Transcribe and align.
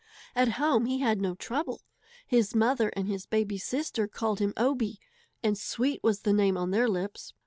At 0.35 0.53
home 0.53 0.87
he 0.87 1.01
had 1.01 1.21
no 1.21 1.35
trouble. 1.35 1.83
His 2.25 2.55
mother 2.55 2.89
and 2.95 3.07
his 3.07 3.27
baby 3.27 3.59
sister 3.59 4.07
called 4.07 4.39
him 4.39 4.55
Obie, 4.57 4.99
and 5.43 5.55
sweet 5.55 5.99
was 6.01 6.23
his 6.23 6.33
name 6.33 6.57
on 6.57 6.71
their 6.71 6.87
lips. 6.89 7.35